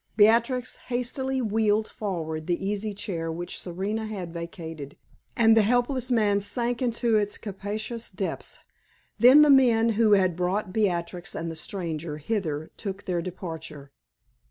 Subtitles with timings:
[0.17, 4.97] Beatrix hastily wheeled forward the easy chair which Serena had vacated,
[5.37, 8.61] and the helpless man sank into its capacious depths.
[9.19, 13.91] Then the men who had brought Beatrix and the stranger hither took their departure.